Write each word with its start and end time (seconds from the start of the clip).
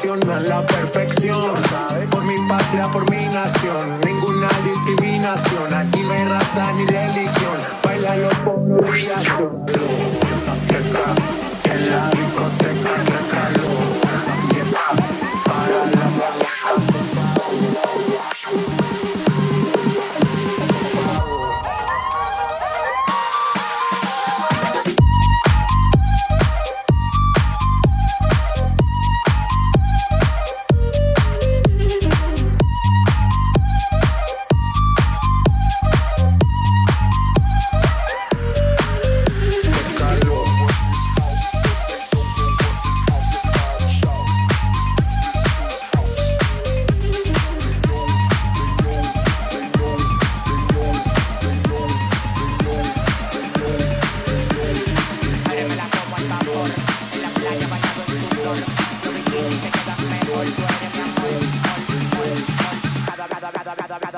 relacionan 0.00 0.48
la 0.48 0.66
perfección. 0.66 1.54
Por 2.10 2.24
mi 2.24 2.36
patria, 2.48 2.88
por 2.90 3.10
mi 3.10 3.26
nación, 3.26 4.00
ninguna 4.04 4.48
discriminación. 4.64 5.74
Aquí 5.74 6.00
no 6.00 6.12
hay 6.12 6.24
raza 6.24 6.72
ni 6.72 6.86
religión. 6.86 7.58
Bailalo 7.84 8.30
por 8.44 8.88
obligación. 8.88 9.66
En 11.64 11.90
la 11.90 12.10
discoteca. 12.10 12.59
Cada, 63.06 63.26
cada, 63.28 63.50
cada, 63.50 63.74
cada, 63.74 64.09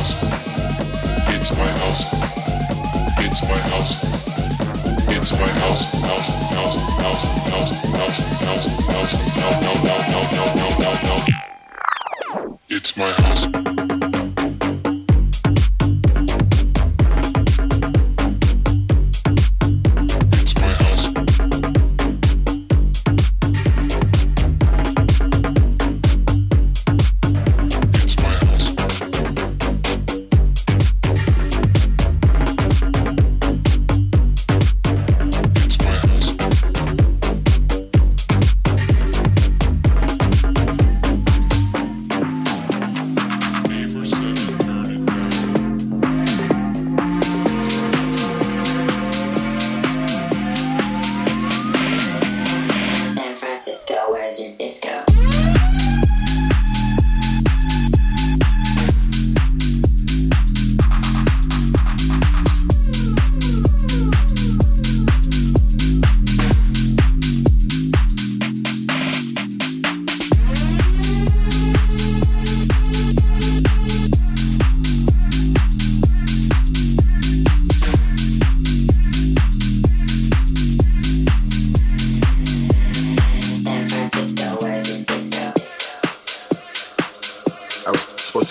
house. 0.00 0.14
It's 1.28 1.50
my 1.56 1.68
house. 1.82 2.04
It's 3.18 3.42
my 3.42 3.58
house. 3.68 3.92
It's 5.08 5.32
my 5.32 5.48
house. 5.60 5.92
House. 5.92 6.28
House. 6.56 6.76
House. 6.96 7.24
House. 7.50 7.72
House. 7.98 8.20
House. 8.40 8.66
House. 8.86 9.36
No. 9.36 9.48
No. 9.60 9.72
No. 9.84 9.96
No. 10.12 10.20
No. 10.36 10.54
No. 10.54 10.90
No. 11.02 11.16
No. 12.34 12.58
It's 12.68 12.96
my 12.96 13.12
house. 13.12 13.69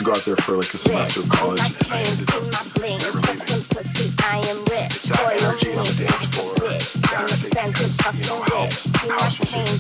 go 0.10 0.16
out 0.16 0.26
there 0.26 0.36
for 0.38 0.56
like 0.56 0.74
a 0.74 0.78
semester 0.78 1.20
of 1.22 1.30
college 1.30 1.60
and 1.62 1.94
I 1.94 2.02
ended 2.02 2.30
up 2.32 2.42
never 2.44 3.20
leaving. 3.22 3.46
It's 4.90 5.10
that 5.10 5.38
energy 5.42 5.70
on 5.76 5.86
the 5.86 5.94
dance 6.02 6.26
floor 6.34 6.56
that 6.56 6.74
I 7.14 7.36
think 7.36 7.54
you 8.18 8.26
know, 8.30 8.42
house 9.14 9.54
music 9.54 9.80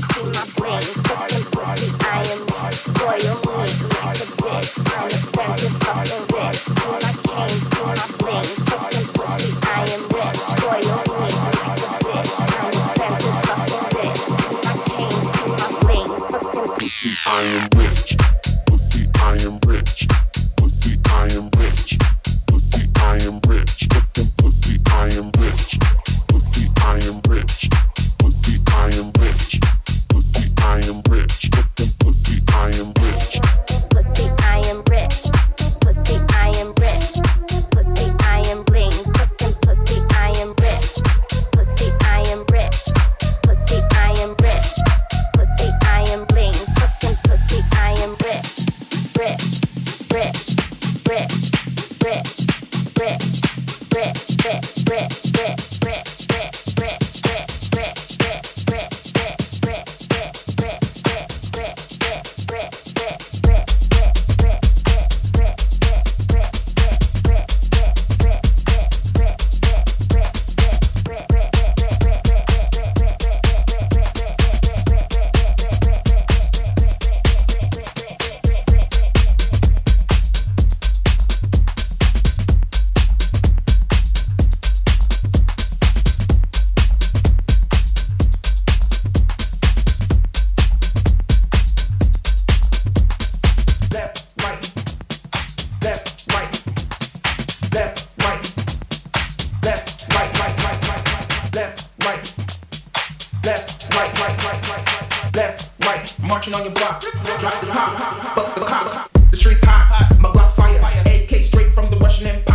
left, 105.40 105.72
right, 105.86 106.14
marching 106.28 106.54
on 106.54 106.64
your 106.64 106.74
block. 106.74 107.02
Drop 107.40 107.62
the 107.62 107.68
top, 107.68 108.36
fuck 108.36 108.56
the 108.56 108.62
cops. 108.62 108.96
The 109.31 109.38
streets 109.38 109.64
hot, 109.64 110.19
my 110.19 110.31
block's 110.34 110.54
fire. 110.54 110.78
AK 111.06 111.46
straight 111.46 111.72
from 111.72 111.90
the 111.90 111.98
Russian 111.98 112.28
Empire. 112.28 112.48